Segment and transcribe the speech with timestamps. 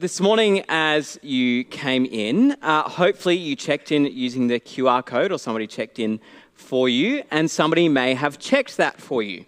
[0.00, 5.32] This morning, as you came in, uh, hopefully you checked in using the QR code
[5.32, 6.20] or somebody checked in
[6.54, 9.44] for you, and somebody may have checked that for you.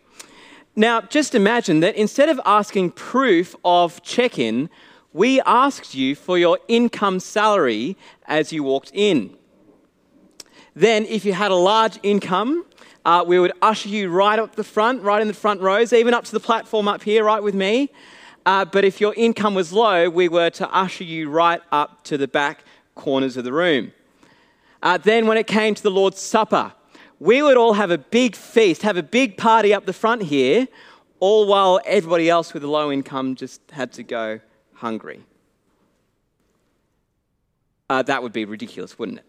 [0.75, 4.71] Now, just imagine that instead of asking proof of check in,
[5.13, 7.97] we asked you for your income salary
[8.27, 9.37] as you walked in.
[10.75, 12.67] Then, if you had a large income,
[13.05, 16.13] uh, we would usher you right up the front, right in the front rows, even
[16.13, 17.93] up to the platform up here, right with me.
[18.51, 22.19] Uh, but if your income was low, we were to usher you right up to
[22.19, 22.65] the back
[22.97, 23.93] corners of the room.
[24.83, 26.73] Uh, then, when it came to the Lord's Supper,
[27.21, 30.67] we would all have a big feast, have a big party up the front here,
[31.21, 34.41] all while everybody else with a low income just had to go
[34.75, 35.21] hungry.
[37.89, 39.27] Uh, that would be ridiculous, wouldn't it?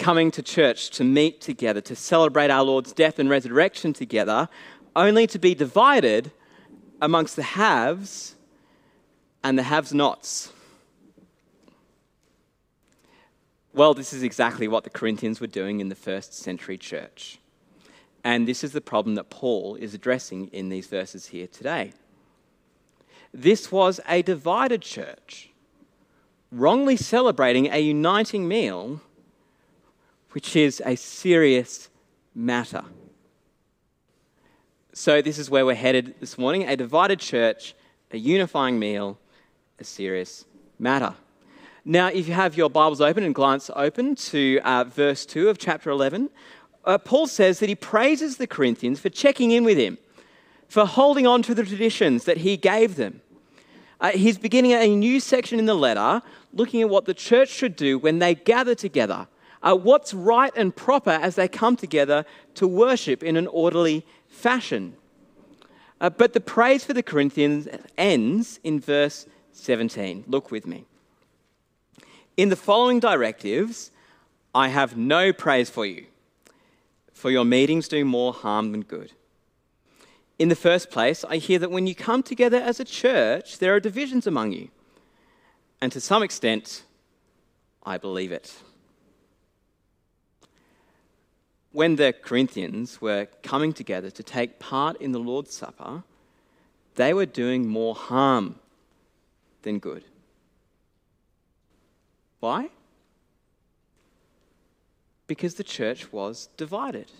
[0.00, 4.48] Coming to church to meet together, to celebrate our Lord's death and resurrection together,
[4.96, 6.32] only to be divided
[7.00, 8.34] amongst the haves
[9.42, 10.52] and the haves nots.
[13.72, 17.38] Well, this is exactly what the Corinthians were doing in the first century church.
[18.24, 21.92] And this is the problem that Paul is addressing in these verses here today.
[23.32, 25.50] This was a divided church,
[26.50, 29.02] wrongly celebrating a uniting meal,
[30.32, 31.90] which is a serious
[32.34, 32.84] matter.
[34.98, 37.74] So, this is where we're headed this morning a divided church,
[38.12, 39.18] a unifying meal,
[39.78, 40.46] a serious
[40.78, 41.14] matter.
[41.84, 45.58] Now, if you have your Bibles open and glance open to uh, verse 2 of
[45.58, 46.30] chapter 11,
[46.86, 49.98] uh, Paul says that he praises the Corinthians for checking in with him,
[50.66, 53.20] for holding on to the traditions that he gave them.
[54.00, 56.22] Uh, he's beginning a new section in the letter
[56.54, 59.28] looking at what the church should do when they gather together,
[59.62, 62.24] uh, what's right and proper as they come together
[62.54, 64.94] to worship in an orderly fashion.
[66.00, 70.24] Uh, but the praise for the Corinthians ends in verse 17.
[70.26, 70.84] Look with me.
[72.36, 73.90] In the following directives,
[74.54, 76.06] I have no praise for you,
[77.12, 79.12] for your meetings do more harm than good.
[80.38, 83.74] In the first place, I hear that when you come together as a church, there
[83.74, 84.68] are divisions among you.
[85.80, 86.84] And to some extent,
[87.84, 88.54] I believe it
[91.76, 96.04] when the Corinthians were coming together to take part in the Lord's Supper,
[96.94, 98.58] they were doing more harm
[99.60, 100.02] than good.
[102.40, 102.70] Why?
[105.26, 107.12] Because the church was divided.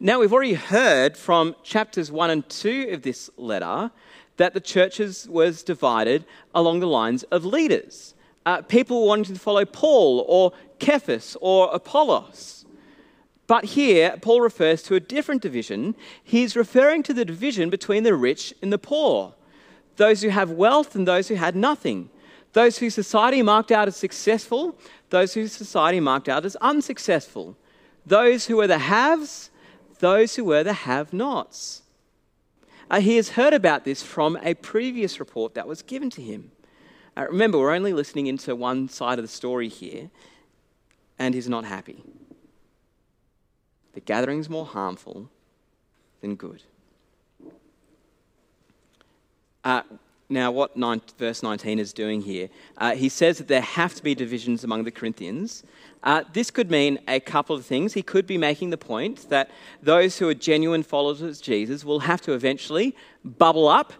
[0.00, 3.90] Now, we've already heard from chapters 1 and 2 of this letter
[4.38, 8.14] that the churches was divided along the lines of leaders.
[8.46, 12.63] Uh, people wanting to follow Paul or Cephas or Apollos.
[13.46, 15.94] But here, Paul refers to a different division.
[16.22, 19.34] He's referring to the division between the rich and the poor,
[19.96, 22.08] those who have wealth and those who had nothing,
[22.54, 24.78] those whose society marked out as successful,
[25.10, 27.56] those whose society marked out as unsuccessful,
[28.06, 29.50] those who were the haves,
[29.98, 31.82] those who were the have nots.
[32.90, 36.50] Uh, he has heard about this from a previous report that was given to him.
[37.16, 40.10] Uh, remember, we're only listening into one side of the story here,
[41.18, 42.02] and he's not happy.
[43.94, 45.30] The gathering is more harmful
[46.20, 46.62] than good.
[49.62, 49.82] Uh,
[50.28, 54.02] now, what nine, verse 19 is doing here, uh, he says that there have to
[54.02, 55.62] be divisions among the Corinthians.
[56.02, 57.92] Uh, this could mean a couple of things.
[57.92, 59.50] He could be making the point that
[59.82, 63.92] those who are genuine followers of Jesus will have to eventually bubble up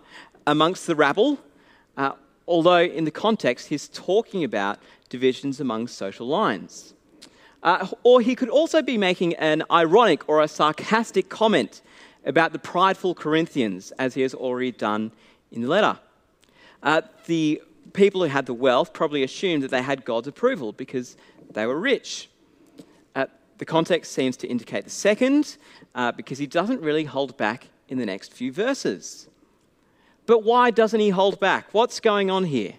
[0.47, 1.39] amongst the rabble,
[1.97, 2.13] uh,
[2.49, 4.79] although in the context, he's talking about
[5.09, 6.95] divisions among social lines.
[7.65, 11.81] Uh, or he could also be making an ironic or a sarcastic comment
[12.27, 15.11] about the prideful Corinthians, as he has already done
[15.51, 15.99] in the letter.
[16.83, 17.61] Uh, the
[17.95, 21.17] people who had the wealth probably assumed that they had God's approval because
[21.53, 22.29] they were rich.
[23.15, 23.27] Uh,
[23.59, 25.57] the context seems to indicate the second,
[25.95, 29.29] uh, because he doesn't really hold back in the next few verses.
[30.27, 31.73] But why doesn't he hold back?
[31.73, 32.75] What's going on here?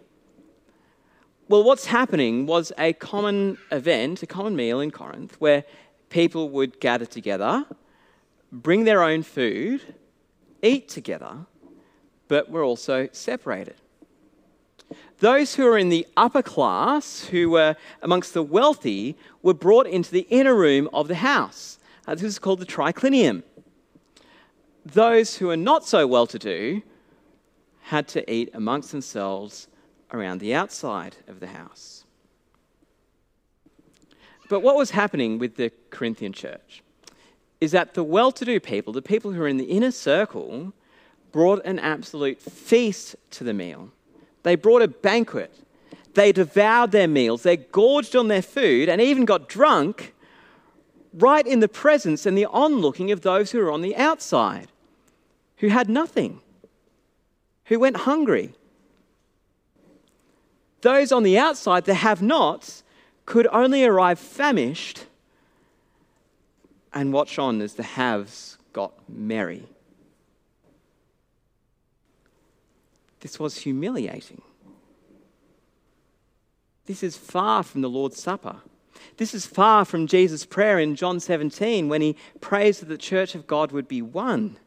[1.48, 5.64] Well, what's happening was a common event, a common meal in Corinth, where
[6.10, 7.66] people would gather together,
[8.52, 9.82] bring their own food,
[10.64, 11.46] eat together,
[12.28, 13.76] but were also separated.
[15.20, 20.10] Those who were in the upper class, who were amongst the wealthy, were brought into
[20.10, 21.78] the inner room of the house.
[22.08, 23.44] Uh, this is called the triclinium.
[24.84, 26.82] Those who are not so well to do
[27.82, 29.68] had to eat amongst themselves
[30.16, 32.06] around the outside of the house.
[34.50, 36.84] But what was happening with the Corinthian church
[37.62, 40.74] is that the well to do people, the people who are in the inner circle,
[41.32, 43.92] brought an absolute feast to the meal.
[44.44, 45.54] They brought a banquet.
[46.14, 47.44] They devoured their meals.
[47.44, 50.14] They gorged on their food and even got drunk
[51.14, 54.68] right in the presence and the onlooking of those who were on the outside,
[55.58, 56.42] who had nothing,
[57.66, 58.54] who went hungry.
[60.82, 62.84] Those on the outside, the have nots,
[63.26, 65.06] could only arrive famished
[66.94, 69.68] and watch on as the haves got merry.
[73.20, 74.42] This was humiliating.
[76.86, 78.58] This is far from the Lord's Supper.
[79.18, 83.34] This is far from Jesus' prayer in John 17 when he prays that the church
[83.34, 84.58] of God would be one.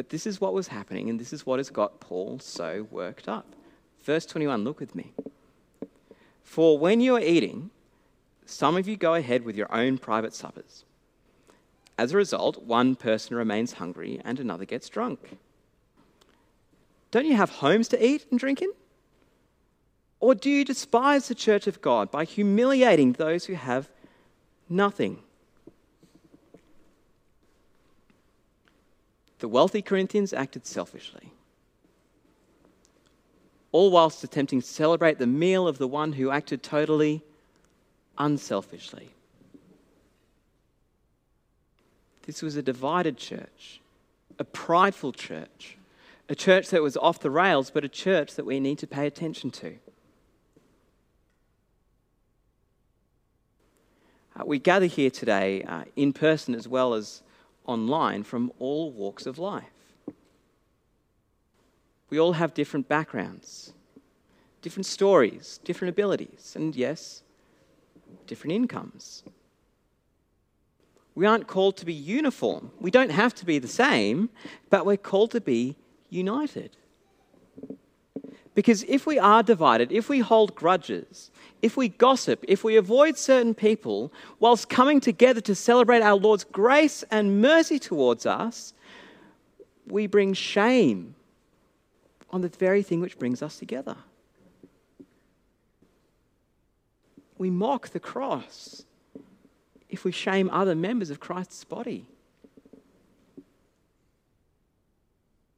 [0.00, 3.28] But this is what was happening, and this is what has got Paul so worked
[3.28, 3.54] up.
[4.02, 5.12] Verse 21, look with me.
[6.42, 7.68] For when you are eating,
[8.46, 10.86] some of you go ahead with your own private suppers.
[11.98, 15.36] As a result, one person remains hungry and another gets drunk.
[17.10, 18.72] Don't you have homes to eat and drink in?
[20.18, 23.90] Or do you despise the church of God by humiliating those who have
[24.66, 25.18] nothing?
[29.40, 31.32] The wealthy Corinthians acted selfishly,
[33.72, 37.22] all whilst attempting to celebrate the meal of the one who acted totally
[38.18, 39.10] unselfishly.
[42.26, 43.80] This was a divided church,
[44.38, 45.78] a prideful church,
[46.28, 49.06] a church that was off the rails, but a church that we need to pay
[49.06, 49.76] attention to.
[54.38, 57.22] Uh, we gather here today uh, in person as well as
[57.70, 59.64] online from all walks of life.
[62.10, 63.72] We all have different backgrounds,
[64.62, 67.22] different stories, different abilities, and yes,
[68.26, 69.22] different incomes.
[71.14, 72.72] We aren't called to be uniform.
[72.80, 74.30] We don't have to be the same,
[74.70, 75.76] but we're called to be
[76.08, 76.76] united.
[78.54, 81.30] Because if we are divided, if we hold grudges,
[81.62, 86.44] if we gossip, if we avoid certain people, whilst coming together to celebrate our Lord's
[86.44, 88.74] grace and mercy towards us,
[89.86, 91.14] we bring shame
[92.30, 93.96] on the very thing which brings us together.
[97.38, 98.84] We mock the cross
[99.88, 102.06] if we shame other members of Christ's body.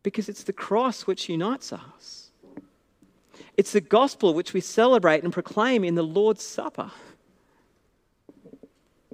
[0.03, 2.22] Because it's the cross which unites us.
[3.63, 6.91] It's the gospel which we celebrate and proclaim in the Lord's Supper.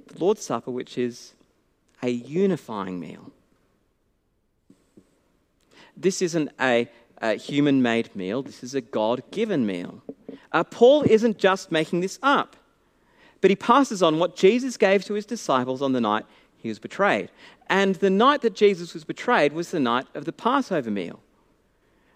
[0.07, 1.35] The Lord's Supper, which is
[2.01, 3.31] a unifying meal.
[5.95, 6.89] This isn't a,
[7.21, 10.01] a human made meal, this is a God given meal.
[10.51, 12.55] Uh, Paul isn't just making this up,
[13.41, 16.25] but he passes on what Jesus gave to his disciples on the night
[16.57, 17.29] he was betrayed.
[17.67, 21.19] And the night that Jesus was betrayed was the night of the Passover meal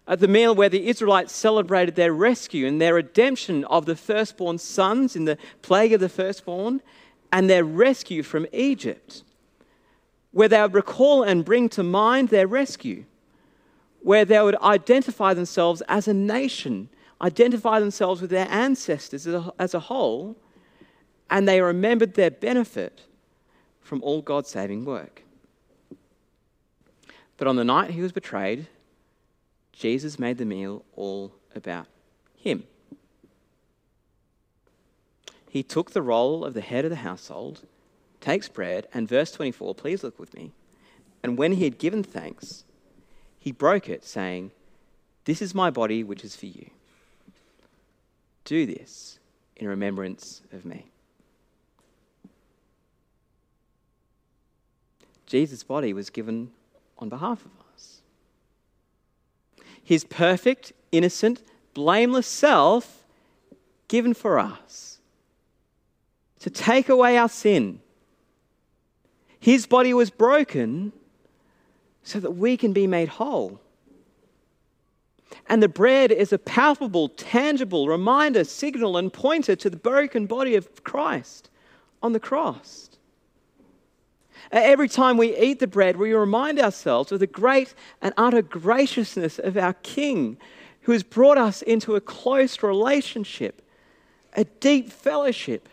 [0.08, 4.58] at the meal where the Israelites celebrated their rescue and their redemption of the firstborn
[4.58, 6.82] sons in the plague of the firstborn
[7.32, 9.24] and their rescue from Egypt,
[10.32, 13.06] where they would recall and bring to mind their rescue,
[14.02, 16.90] where they would identify themselves as a nation,
[17.22, 19.26] identify themselves with their ancestors
[19.58, 20.36] as a, whole,
[21.30, 23.04] and they remembered their benefit
[23.82, 25.24] from all God's saving work.
[27.38, 28.68] But on the night he was betrayed,
[29.74, 31.88] Jesus made the meal all about
[32.38, 32.64] him.
[35.50, 37.62] He took the role of the head of the household,
[38.22, 40.52] takes bread, and verse 24, please look with me.
[41.22, 42.64] And when he had given thanks,
[43.40, 44.52] he broke it, saying,
[45.26, 46.70] This is my body, which is for you.
[48.46, 49.20] Do this
[49.56, 50.88] in remembrance of me.
[55.26, 56.52] Jesus' body was given
[57.00, 57.63] on behalf of us
[59.84, 61.42] his perfect, innocent,
[61.74, 63.04] blameless self
[63.88, 65.00] given for us
[66.40, 67.80] to take away our sin.
[69.40, 70.94] His body was broken
[72.04, 73.60] so that we can be made whole.
[75.48, 80.56] And the bread is a palpable, tangible reminder, signal, and pointer to the broken body
[80.56, 81.50] of Christ
[82.02, 82.90] on the cross.
[84.54, 89.40] Every time we eat the bread, we remind ourselves of the great and utter graciousness
[89.40, 90.38] of our King,
[90.82, 93.68] who has brought us into a close relationship,
[94.34, 95.68] a deep fellowship,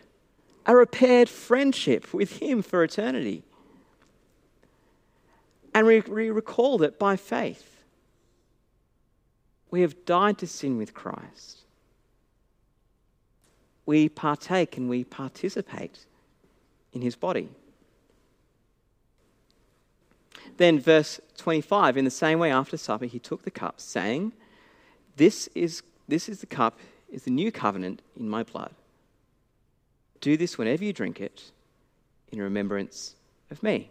[0.65, 3.43] a repaired friendship with Him for eternity.
[5.75, 5.99] And we,
[6.31, 7.83] recall that by faith,
[9.69, 11.59] we have died to sin with Christ.
[13.85, 15.99] We partake and we participate
[16.93, 17.49] in His body.
[20.61, 24.31] Then, verse 25, in the same way, after supper, he took the cup, saying,
[25.15, 26.77] This is, this is the cup,
[27.09, 28.75] is the new covenant in my blood.
[30.19, 31.49] Do this whenever you drink it
[32.31, 33.15] in remembrance
[33.49, 33.89] of me.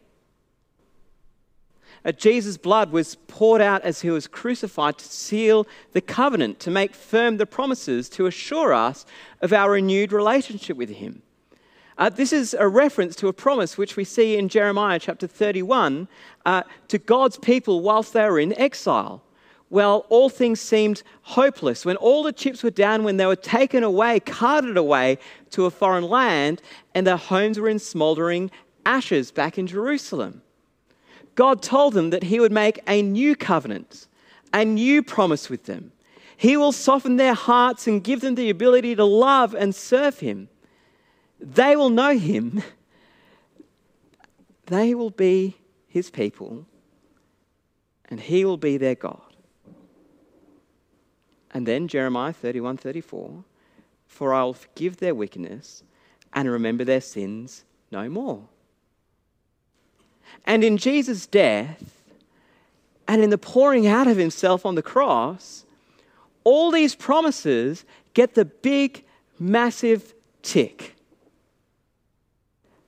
[2.04, 6.70] Uh, Jesus' blood was poured out as he was crucified to seal the covenant, to
[6.70, 9.04] make firm the promises, to assure us
[9.40, 11.22] of our renewed relationship with him.
[12.00, 16.08] Uh, this is a reference to a promise which we see in Jeremiah chapter 31
[16.46, 19.22] uh, to God's people whilst they were in exile.
[19.68, 21.84] Well, all things seemed hopeless.
[21.84, 25.18] When all the chips were down, when they were taken away, carted away
[25.50, 26.62] to a foreign land,
[26.94, 28.50] and their homes were in smouldering
[28.86, 30.40] ashes back in Jerusalem.
[31.34, 34.08] God told them that He would make a new covenant,
[34.54, 35.92] a new promise with them.
[36.34, 40.48] He will soften their hearts and give them the ability to love and serve Him.
[41.40, 42.62] They will know Him.
[44.66, 45.56] They will be
[45.88, 46.66] His people,
[48.08, 49.20] and He will be their God.
[51.52, 53.44] And then Jeremiah 31 34
[54.06, 55.82] For I will forgive their wickedness
[56.32, 58.44] and remember their sins no more.
[60.44, 62.02] And in Jesus' death
[63.08, 65.64] and in the pouring out of himself on the cross,
[66.44, 69.04] all these promises get the big,
[69.38, 70.94] massive tick.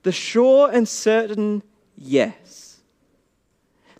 [0.03, 1.63] The sure and certain
[1.97, 2.63] yes.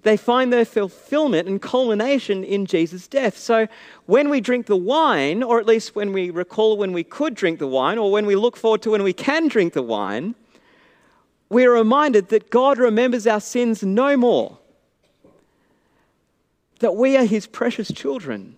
[0.04, 3.38] They find their fulfillment and culmination in Jesus' death.
[3.38, 3.68] So
[4.06, 7.60] when we drink the wine, or at least when we recall when we could drink
[7.60, 10.36] the wine, or when we look forward to when we can drink the wine,
[11.50, 14.60] we are reminded that God remembers our sins no more,
[16.80, 18.58] that we are His precious children,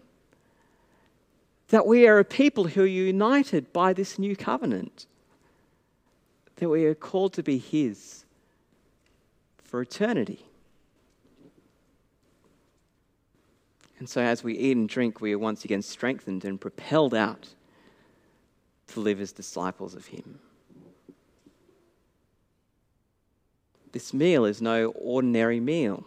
[1.68, 5.06] that we are a people who are united by this new covenant,
[6.58, 8.26] that we are called to be His
[9.64, 10.46] for eternity.
[13.98, 17.48] And so, as we eat and drink, we are once again strengthened and propelled out
[18.88, 20.40] to live as disciples of Him.
[23.94, 26.06] This meal is no ordinary meal.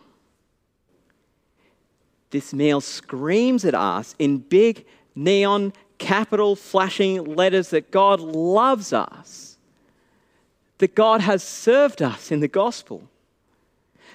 [2.31, 9.48] This meal screams at us in big neon capital flashing letters that God loves us,
[10.79, 13.09] that God has served us in the gospel,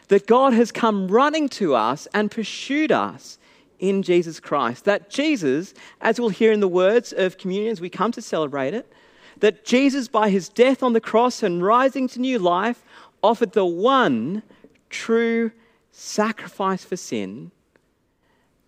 [0.07, 3.37] that God has come running to us and pursued us
[3.79, 4.85] in Jesus Christ.
[4.85, 8.73] That Jesus, as we'll hear in the words of communion as we come to celebrate
[8.73, 8.91] it,
[9.39, 12.83] that Jesus, by his death on the cross and rising to new life,
[13.21, 14.43] offered the one
[14.89, 15.51] true
[15.91, 17.51] sacrifice for sin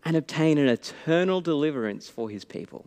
[0.04, 2.86] and obtain an eternal deliverance for his people.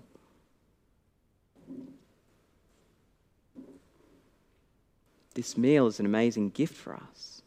[5.38, 7.42] This meal is an amazing gift for us.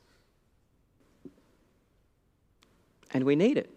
[3.14, 3.70] And we need it.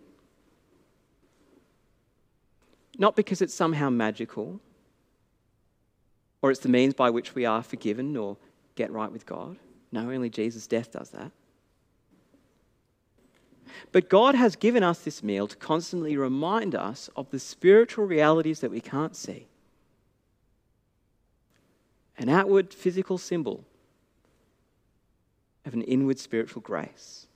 [2.97, 4.61] Not because it's somehow magical,
[6.43, 8.37] or it's the means by which we are forgiven or
[8.77, 9.57] get right with God.
[9.91, 11.33] No, only Jesus' death does that.
[13.91, 18.61] But God has given us this meal to constantly remind us of the spiritual realities
[18.61, 19.49] that we can't see.
[22.17, 23.65] An outward physical symbol
[25.65, 27.27] of an inward spiritual grace.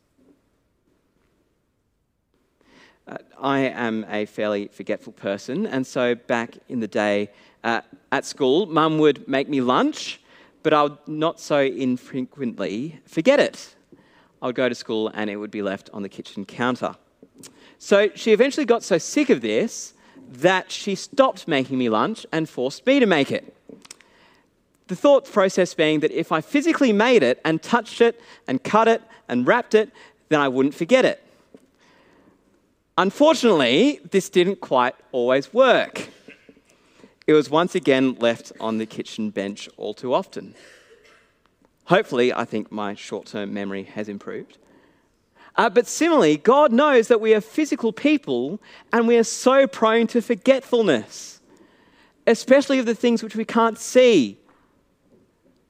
[3.07, 7.31] Uh, I am a fairly forgetful person, and so back in the day
[7.65, 7.81] uh,
[8.13, 10.21] at school, mum would make me lunch
[10.63, 13.75] but I would not so infrequently forget it.
[14.43, 16.95] I would go to school and it would be left on the kitchen counter.
[17.79, 19.95] So she eventually got so sick of this
[20.31, 23.55] that she stopped making me lunch and forced me to make it.
[24.89, 28.89] The thought process being that if I physically made it and touched it and cut
[28.89, 29.91] it and wrapped it,
[30.29, 31.23] then I wouldn't forget it.
[32.97, 36.09] Unfortunately, this didn't quite always work
[37.29, 40.55] it was once again left on the kitchen bench all too often.
[41.85, 44.57] Hopefully, I think my short term memory has improved.
[45.55, 48.63] Uh, but similarly, God knows that we are physical people
[48.95, 51.41] and we are so prone to forgetfulness,
[52.27, 54.39] especially of the things which we can't see,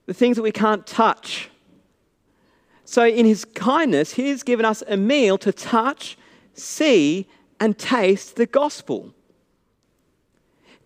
[0.09, 1.51] the things that we can't touch.
[2.87, 6.17] So, in His kindness, He has given us a meal to touch,
[6.55, 7.29] see,
[7.61, 9.13] and taste the gospel.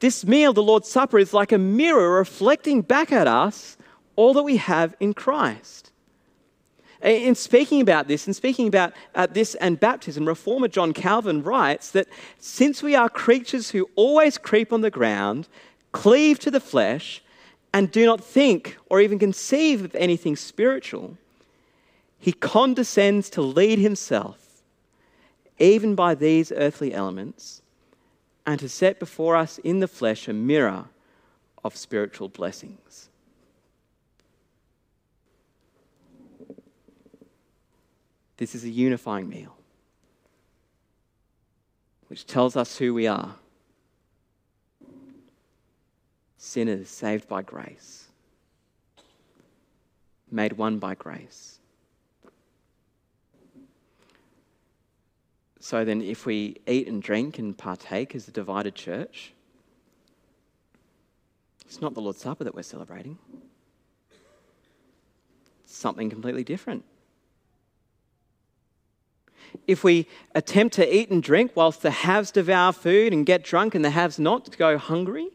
[0.01, 3.77] This meal, the Lord's Supper, is like a mirror reflecting back at us
[4.17, 5.93] all that we have in Christ.
[7.01, 8.93] In speaking about this and speaking about
[9.31, 12.09] this and baptism, Reformer John Calvin writes that
[12.41, 15.47] since we are creatures who always creep on the ground,
[15.93, 17.22] cleave to the flesh,
[17.73, 21.17] and do not think or even conceive of anything spiritual,
[22.19, 24.63] he condescends to lead himself,
[25.59, 27.63] even by these earthly elements,
[28.47, 30.87] and to set before us in the flesh a mirror
[31.65, 33.09] of spiritual blessings.
[38.37, 39.57] This is a unifying meal,
[42.09, 43.37] which tells us who we are
[46.43, 48.09] sinners saved by grace,
[50.29, 51.61] made one by grace.
[55.61, 59.33] So then, if we eat and drink and partake as a divided church,
[61.65, 63.19] it's not the Lord's Supper that we're celebrating.
[65.63, 66.85] It's something completely different.
[69.69, 73.77] If we attempt to eat and drink whilst the haves devour food and get drunk
[73.77, 75.31] and the haves not go hungry,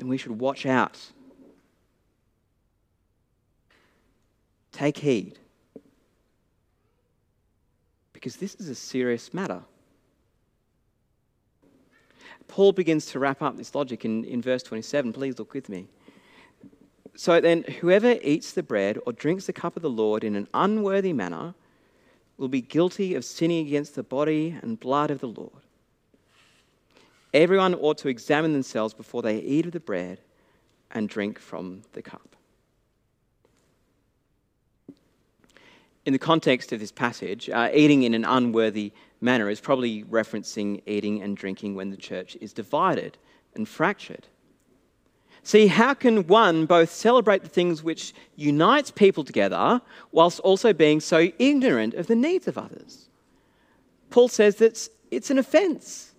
[0.00, 0.98] then we should watch out.
[4.72, 5.38] Take heed.
[8.12, 9.62] Because this is a serious matter.
[12.48, 15.12] Paul begins to wrap up this logic in, in verse 27.
[15.12, 15.86] Please look with me.
[17.14, 20.48] So then, whoever eats the bread or drinks the cup of the Lord in an
[20.54, 21.54] unworthy manner
[22.38, 25.62] will be guilty of sinning against the body and blood of the Lord.
[27.32, 30.20] Everyone ought to examine themselves before they eat of the bread
[30.90, 32.36] and drink from the cup.
[36.06, 40.82] In the context of this passage, uh, eating in an unworthy manner is probably referencing
[40.86, 43.18] eating and drinking when the church is divided
[43.54, 44.26] and fractured.
[45.42, 49.80] See, how can one both celebrate the things which unites people together
[50.12, 53.08] whilst also being so ignorant of the needs of others?
[54.10, 56.09] Paul says that it's an offense.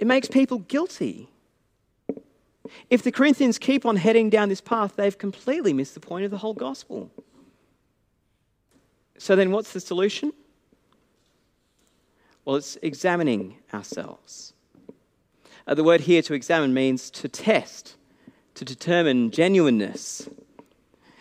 [0.00, 1.28] It makes people guilty.
[2.88, 6.30] If the Corinthians keep on heading down this path, they've completely missed the point of
[6.30, 7.10] the whole gospel.
[9.18, 10.32] So then, what's the solution?
[12.46, 14.54] Well, it's examining ourselves.
[15.66, 17.96] Uh, the word here to examine means to test,
[18.54, 20.30] to determine genuineness.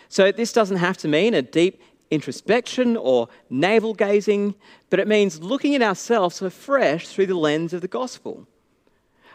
[0.08, 4.56] So this doesn't have to mean a deep introspection or navel gazing,
[4.90, 8.48] but it means looking at ourselves afresh through the lens of the gospel.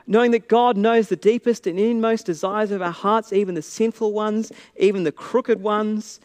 [0.06, 4.12] Knowing that God knows the deepest and inmost desires of our hearts, even the sinful
[4.12, 6.20] ones, even the crooked ones,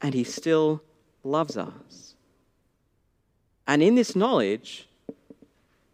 [0.00, 0.82] and He still
[1.22, 2.14] loves us.
[3.66, 4.88] And in this knowledge,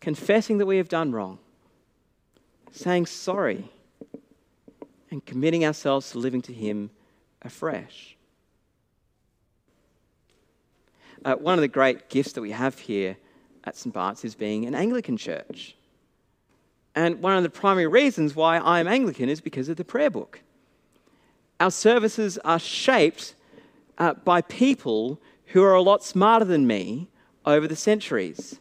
[0.00, 1.38] confessing that we have done wrong,
[2.70, 3.68] saying sorry,
[5.10, 6.90] and committing ourselves to living to Him
[7.42, 8.16] afresh.
[11.24, 13.16] Uh, one of the great gifts that we have here
[13.64, 13.92] at St.
[13.94, 15.74] Bart's is being an Anglican church.
[16.94, 20.40] And one of the primary reasons why I'm Anglican is because of the prayer book.
[21.60, 23.34] Our services are shaped
[23.98, 27.08] uh, by people who are a lot smarter than me
[27.44, 28.58] over the centuries.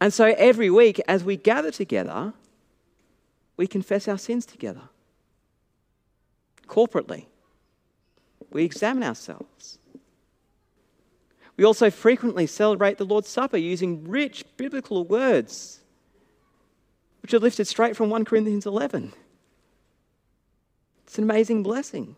[0.00, 2.32] And so every week, as we gather together,
[3.56, 4.82] we confess our sins together.
[6.66, 7.26] Corporately,
[8.50, 9.78] we examine ourselves.
[11.56, 15.80] We also frequently celebrate the Lord's Supper using rich biblical words,
[17.22, 19.12] which are lifted straight from 1 Corinthians 11.
[21.06, 22.16] It's an amazing blessing.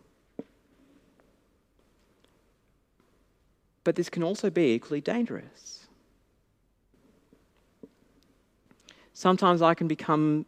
[3.84, 5.86] But this can also be equally dangerous.
[9.14, 10.46] Sometimes I can become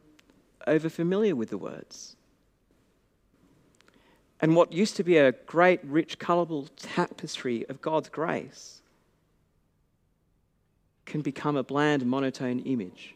[0.67, 2.17] over familiar with the words.
[4.41, 8.83] And what used to be a great, rich, colourful tapestry of God's grace
[11.07, 13.15] can become a bland, monotone image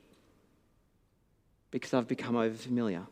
[1.71, 3.03] because I've become over familiar.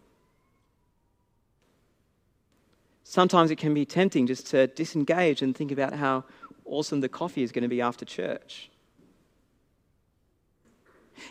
[3.05, 6.25] Sometimes it can be tempting just to disengage and think about how
[6.65, 8.71] awesome the coffee is going to be after church.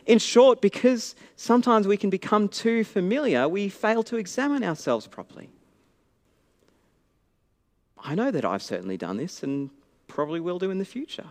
[0.06, 5.50] In short, because sometimes we can become too familiar, we fail to examine ourselves properly.
[7.98, 9.70] I know that I've certainly done this and
[10.08, 11.28] probably will do in the future.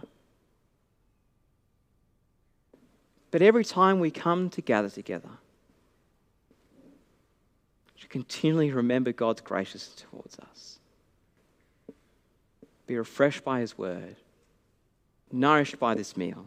[3.30, 5.30] But every time we come to gather together,
[8.02, 10.78] to continually remember God's graciousness towards us,
[12.86, 14.16] be refreshed by His word,
[15.32, 16.46] nourished by this meal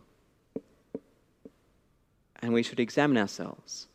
[2.45, 3.87] and we should examine ourselves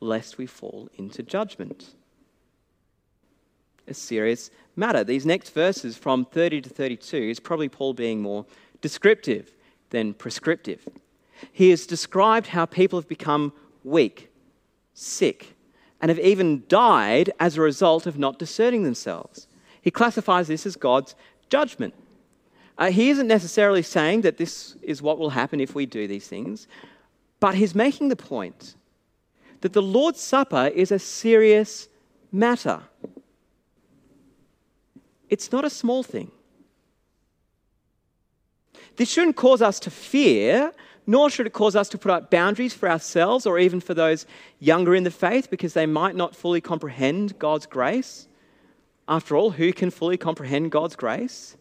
[0.00, 1.94] lest we fall into judgment.
[3.86, 5.04] A serious matter.
[5.04, 8.44] These next verses from 30 to 32 is probably Paul being more
[8.80, 9.54] descriptive
[9.90, 10.86] than prescriptive.
[11.52, 13.52] He has described how people have become
[13.84, 14.30] weak,
[14.94, 15.54] sick,
[16.00, 19.46] and have even died as a result of not discerning themselves.
[19.82, 21.14] He classifies this as God's
[21.50, 21.94] judgment.
[22.76, 26.28] Uh, he isn't necessarily saying that this is what will happen if we do these
[26.28, 26.68] things,
[27.40, 28.76] but he's making the point
[29.60, 31.88] that the Lord's Supper is a serious
[32.30, 32.82] matter.
[35.28, 36.30] It's not a small thing.
[38.96, 40.72] This shouldn't cause us to fear,
[41.08, 44.26] nor should it cause us to put up boundaries for ourselves or even for those
[44.60, 48.28] younger in the faith because they might not fully comprehend God's grace.
[49.08, 51.56] After all, who can fully comprehend God's grace?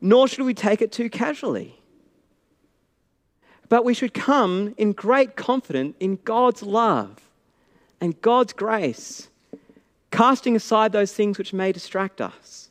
[0.00, 1.80] Nor should we take it too casually.
[3.68, 7.28] But we should come in great confidence in God's love
[8.00, 9.28] and God's grace,
[10.12, 12.63] casting aside those things which may distract us.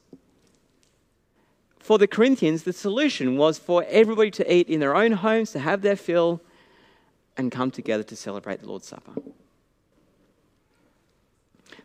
[1.84, 5.60] For the Corinthians, the solution was for everybody to eat in their own homes, to
[5.60, 6.40] have their fill,
[7.36, 9.12] and come together to celebrate the Lord's Supper.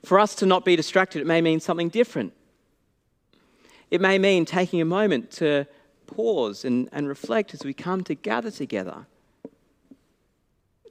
[0.04, 2.32] For us to not be distracted, it may mean something different.
[3.90, 5.66] It may mean taking a moment to
[6.06, 9.06] pause and, and reflect as we come to gather together,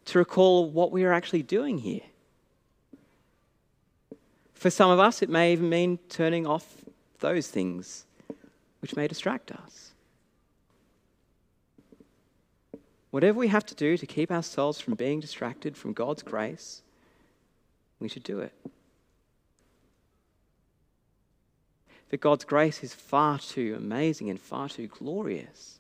[0.04, 2.02] to recall what we are actually doing here.
[4.54, 6.84] For some of us, it may even mean turning off
[7.20, 8.04] those things
[8.80, 9.92] which may distract us.
[13.12, 16.82] Whatever we have to do to keep ourselves from being distracted from God's grace,
[18.00, 18.54] we should do it.
[22.10, 25.80] For God's grace is far too amazing and far too glorious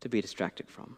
[0.00, 0.96] to be distracted from.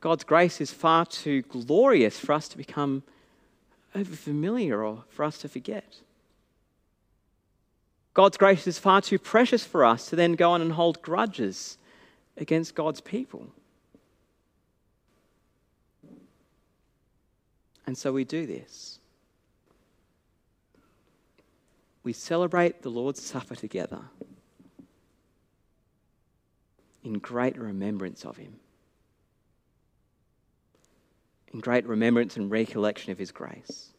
[0.00, 3.02] God's grace is far too glorious for us to become
[3.94, 6.00] overfamiliar or for us to forget.
[8.16, 11.76] God's grace is far too precious for us to then go on and hold grudges
[12.38, 13.46] against God's people.
[17.86, 19.00] And so we do this.
[22.04, 24.00] We celebrate the Lord's Supper together
[27.04, 28.54] in great remembrance of Him,
[31.52, 33.90] in great remembrance and recollection of His grace,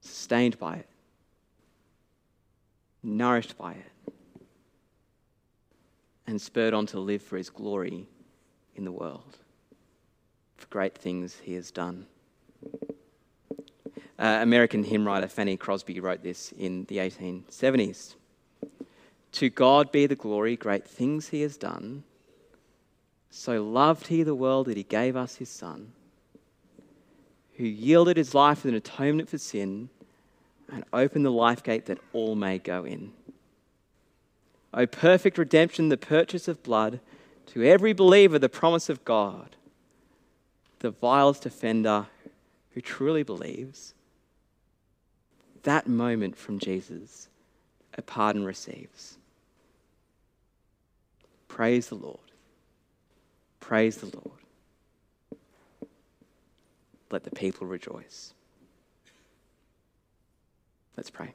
[0.00, 0.89] sustained by it
[3.02, 4.12] nourished by it,
[6.26, 8.06] and spurred on to live for his glory
[8.76, 9.38] in the world,
[10.56, 12.06] for great things he has done.
[14.18, 18.16] Uh, American hymn writer Fanny Crosby wrote this in the 1870s.
[19.32, 22.04] To God be the glory, great things he has done.
[23.30, 25.92] So loved he the world that he gave us his Son,
[27.56, 29.88] who yielded his life as an atonement for sin
[30.72, 33.12] and open the life gate that all may go in.
[34.72, 37.00] O perfect redemption, the purchase of blood,
[37.46, 39.56] to every believer the promise of God,
[40.78, 42.06] the vilest offender
[42.70, 43.94] who truly believes,
[45.64, 47.28] that moment from Jesus,
[47.94, 49.18] a pardon receives.
[51.48, 52.18] Praise the Lord.
[53.58, 54.38] Praise the Lord.
[57.10, 58.32] Let the people rejoice.
[60.96, 61.32] Let's pray.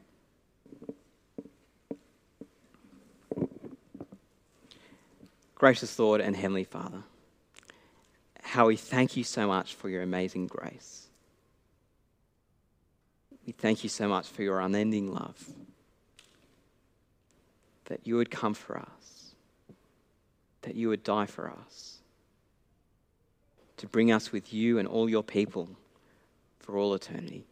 [5.55, 7.03] Gracious Lord and Heavenly Father,
[8.43, 11.07] how we thank you so much for your amazing grace.
[13.47, 15.49] We thank you so much for your unending love,
[17.85, 19.33] that you would come for us,
[20.63, 21.99] that you would die for us,
[23.77, 25.69] to bring us with you and all your people
[26.59, 27.45] for all eternity.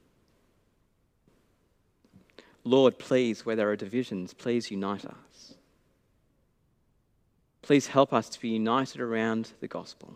[2.63, 5.56] Lord, please, where there are divisions, please unite us.
[7.62, 10.13] Please help us to be united around the gospel,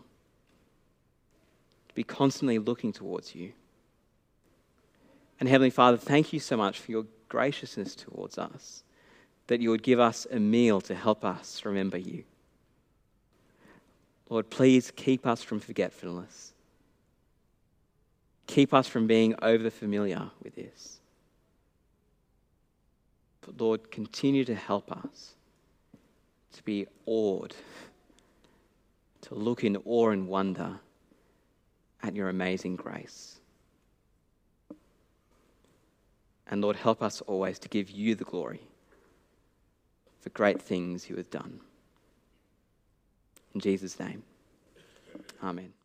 [1.88, 3.52] to be constantly looking towards you.
[5.40, 8.82] And Heavenly Father, thank you so much for your graciousness towards us,
[9.46, 12.24] that you would give us a meal to help us remember you.
[14.28, 16.52] Lord, please keep us from forgetfulness.
[18.46, 20.97] Keep us from being over familiar with this.
[23.40, 25.34] But Lord, continue to help us
[26.52, 27.54] to be awed,
[29.22, 30.80] to look in awe and wonder
[32.02, 33.40] at your amazing grace.
[36.50, 38.60] And Lord, help us always to give you the glory
[40.20, 41.60] for great things you have done.
[43.54, 44.22] In Jesus' name,
[45.42, 45.77] amen.